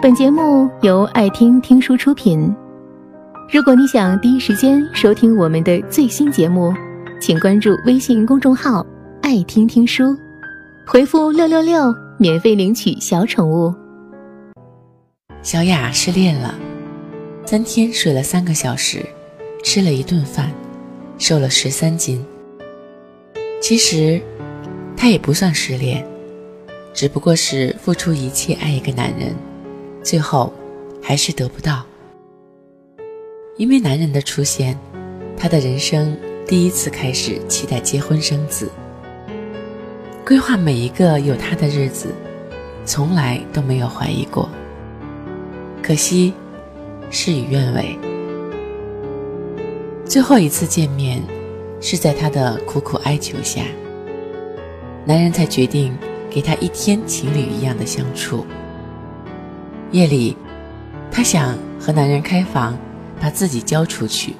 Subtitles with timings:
[0.00, 2.54] 本节目由爱听听书出品。
[3.52, 6.72] 如果你想第一时间收听我们的最新节目，
[7.20, 8.86] 请关注微信公众号
[9.22, 10.16] “爱听听书”，
[10.86, 13.74] 回复“六六六”免费领取小宠物。
[15.42, 16.54] 小雅失恋了，
[17.44, 19.04] 三天睡了三个小时，
[19.64, 20.48] 吃了一顿饭，
[21.18, 22.24] 瘦了十三斤。
[23.60, 24.20] 其实，
[24.96, 26.06] 她也不算失恋。
[26.94, 29.34] 只不过是付出一切爱一个男人，
[30.08, 30.50] 最后
[31.02, 31.84] 还是得不到。
[33.58, 34.74] 因为男人的出现，
[35.36, 38.70] 她的人生第一次开始期待结婚生子，
[40.24, 42.08] 规划每一个有他的日子，
[42.86, 44.48] 从来都没有怀疑过。
[45.82, 46.32] 可惜，
[47.10, 47.94] 事与愿违。
[50.06, 51.22] 最后一次见面，
[51.82, 53.62] 是在他的苦苦哀求下，
[55.04, 55.94] 男人才决定。
[56.30, 58.46] 给他一天情侣一样的相处。
[59.90, 60.36] 夜里，
[61.10, 62.76] 她想和男人开房，
[63.18, 64.34] 把自己交出去，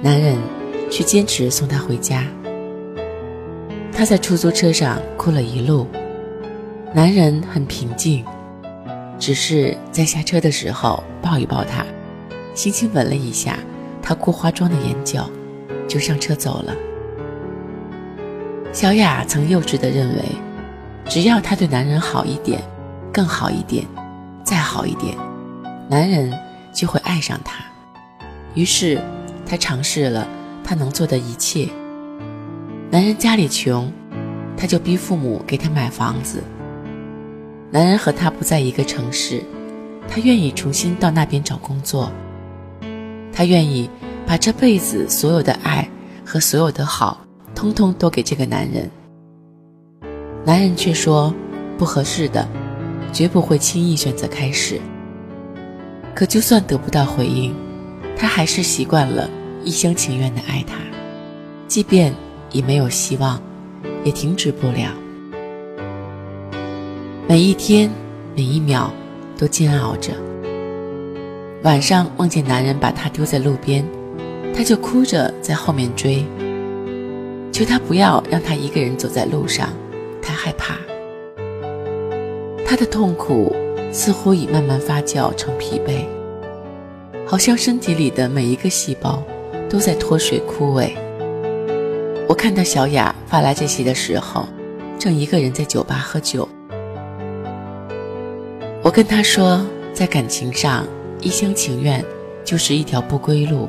[0.00, 0.36] 男人
[0.88, 2.24] 却坚持送她回家。
[3.92, 5.86] 她在出租车上哭了一路，
[6.94, 8.24] 男人很平静，
[9.18, 11.84] 只是在下车的时候抱一抱她，
[12.54, 13.58] 轻轻吻了一下
[14.00, 15.28] 她哭花妆的眼角，
[15.88, 16.72] 就上车走了。
[18.72, 20.22] 小雅曾幼稚的认为。
[21.08, 22.60] 只要她对男人好一点，
[23.12, 23.84] 更好一点，
[24.46, 25.16] 再好一点，
[25.90, 26.32] 男人
[26.72, 27.64] 就会爱上她。
[28.54, 29.02] 于是，
[29.44, 30.24] 她尝试了
[30.62, 31.68] 她能做的一切。
[32.88, 33.92] 男人家里穷，
[34.56, 36.44] 她就逼父母给他买房子。
[37.72, 39.42] 男人和她不在一个城市，
[40.08, 42.08] 她愿意重新到那边找工作。
[43.32, 43.90] 她愿意
[44.24, 45.86] 把这辈子所有的爱
[46.24, 47.20] 和所有的好，
[47.52, 48.88] 通通都给这个男人。
[50.44, 51.34] 男人却说
[51.76, 52.48] ：“不合适的，
[53.12, 54.80] 绝不会轻易选择开始。”
[56.14, 57.54] 可就算得不到回应，
[58.16, 59.28] 他还是习惯了
[59.64, 60.76] 一厢情愿的爱他，
[61.68, 62.14] 即便
[62.50, 63.40] 已没有希望，
[64.02, 64.92] 也停止不了。
[67.28, 67.90] 每一天，
[68.34, 68.90] 每一秒，
[69.36, 70.12] 都煎熬着。
[71.62, 73.84] 晚上梦见男人把她丢在路边，
[74.54, 76.24] 她就哭着在后面追，
[77.52, 79.68] 求他不要让她一个人走在路上。
[80.22, 80.76] 太害怕，
[82.68, 83.54] 他的痛苦
[83.92, 86.04] 似乎已慢慢发酵成疲惫，
[87.24, 89.22] 好像身体里的每一个细胞
[89.70, 90.90] 都在脱水枯萎。
[92.28, 94.48] 我看到小雅发来这些的时候，
[94.98, 96.48] 正一个人在酒吧喝酒。
[98.82, 100.84] 我跟她说，在感情上，
[101.20, 102.04] 一厢情愿
[102.44, 103.68] 就是一条不归路。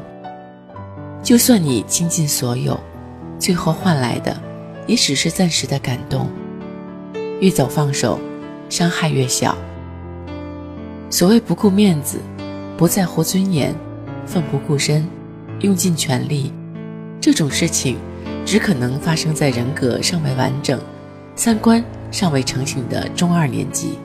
[1.22, 2.79] 就算你倾尽所有，
[3.38, 4.35] 最后换来的
[4.88, 6.28] 也只是暂时的感动。
[7.40, 8.19] 欲走放手，
[8.69, 9.57] 伤害越小。
[11.09, 12.19] 所谓不顾面子，
[12.78, 13.73] 不在乎尊严，
[14.25, 15.07] 奋不顾身，
[15.61, 16.51] 用尽全力，
[17.22, 17.97] 这种事情，
[18.45, 20.79] 只可能发生在人格尚未完整、
[21.35, 23.97] 三观尚未成型的中二年纪。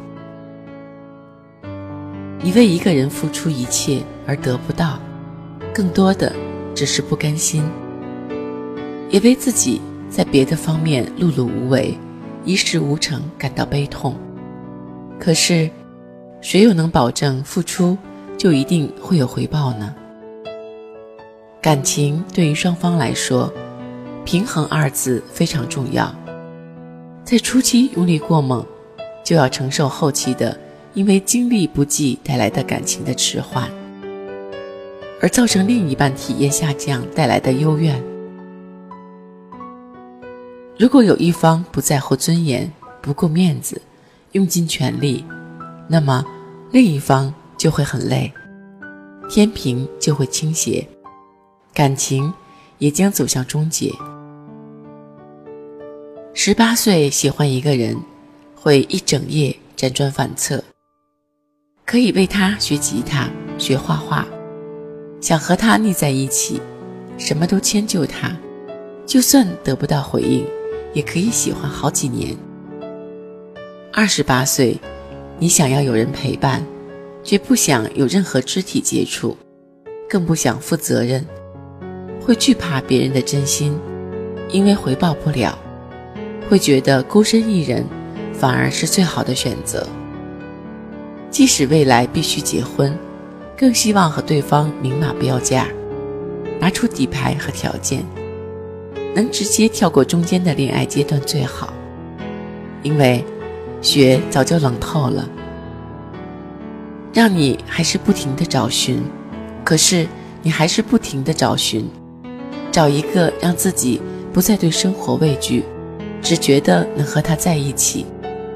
[2.41, 4.99] 你为一个人付出一切而得不到，
[5.73, 6.33] 更多的
[6.75, 7.62] 只是不甘心，
[9.11, 11.99] 也为自己在别的方面碌碌无为。
[12.44, 14.17] 一事无成，感到悲痛。
[15.25, 15.71] 可是，
[16.41, 17.97] 谁又能保证付出
[18.37, 19.94] 就一定会有回报呢？
[21.60, 23.49] 感情对于双方来说，
[24.25, 26.12] 平衡二字非常重要。
[27.22, 28.66] 在初期用力过猛，
[29.25, 30.59] 就要承受后期的
[30.93, 33.71] 因为精力不济带来的感情的迟缓，
[35.21, 38.03] 而造成另一半体验下降带来的幽怨。
[40.77, 42.69] 如果有一方不在乎尊严、
[43.00, 43.81] 不顾面子，
[44.32, 45.25] 用尽全力，
[45.88, 46.25] 那么
[46.70, 48.32] 另一方就会很累，
[49.28, 50.87] 天平就会倾斜，
[51.72, 52.32] 感情
[52.78, 53.93] 也将走向终结。
[56.34, 57.96] 十八岁喜欢一个人，
[58.55, 60.62] 会一整夜辗转反侧，
[61.87, 63.28] 可以为他学吉他、
[63.58, 64.26] 学画画，
[65.20, 66.61] 想和他腻在一起，
[67.19, 68.35] 什么都迁就他，
[69.06, 70.46] 就算得不到回应。
[70.94, 72.37] 也可以喜欢好几年。
[73.94, 74.81] 二十八岁，
[75.39, 76.65] 你想要有人陪伴，
[77.23, 79.37] 却不想有任何肢体接触，
[80.09, 81.23] 更不想负责任，
[82.19, 83.79] 会惧怕别人的真心，
[84.49, 85.59] 因为回报不了，
[86.49, 87.85] 会觉得孤身一人
[88.33, 89.87] 反而是最好的选择。
[91.31, 92.97] 即使未来必须结婚，
[93.59, 95.69] 更希望和对方明码标价，
[96.59, 98.03] 拿出底牌和条件。
[99.15, 101.75] 能直接跳过中间的恋爱阶段最好，
[102.83, 103.23] 因为
[103.82, 105.29] 雪早就冷透了。
[107.12, 109.02] 让你还是不停的找寻，
[109.62, 110.06] 可是
[110.40, 111.87] 你还是不停的找寻，
[112.70, 114.00] 找一个让自己
[114.32, 115.62] 不再对生活畏惧，
[116.23, 118.06] 只觉得能和他在一起，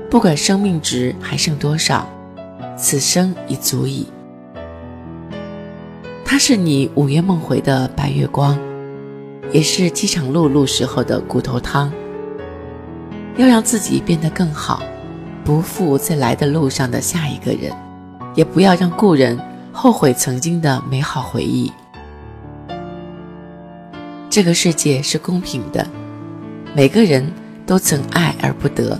[0.09, 2.09] 不管生命值还剩多少，
[2.79, 4.07] 此生已足矣。
[6.25, 8.59] 他是你午夜梦回的白月光，
[9.53, 11.93] 也是饥肠辘辘时候的骨头汤。
[13.37, 14.83] 要让自己变得更好，
[15.47, 17.73] 不负在来的路上的下一个人，
[18.35, 19.39] 也不要让故人
[19.71, 21.73] 后悔曾经的美好回忆。
[24.29, 25.87] 这个世界是公平的，
[26.75, 27.25] 每个人
[27.65, 28.99] 都曾爱而不得，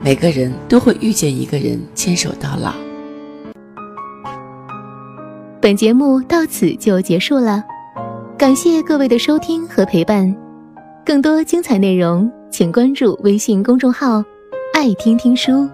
[0.00, 2.74] 每个人都会遇见一个人牵手到老。
[5.62, 7.64] 本节目到此就结束了，
[8.36, 10.36] 感谢各位的收听和陪伴，
[11.06, 12.30] 更多精彩内容。
[12.50, 14.22] 请关注微信公众号
[14.74, 15.68] “爱听听书”，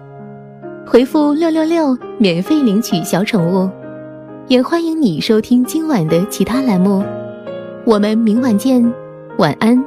[0.85, 3.67] 回复“六六六”免费领取小宠物。
[4.47, 7.03] 也欢迎你收听今晚的其他栏目。
[7.83, 8.93] 我们明晚见，
[9.39, 9.83] 晚安。